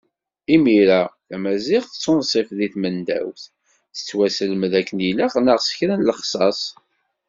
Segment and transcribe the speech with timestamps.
[0.53, 3.41] Imir-a tamaziɣt d tunṣibt di tmendawt,
[3.95, 6.61] tettwaselmad akken ilaq neɣ s kra n lexṣaṣ.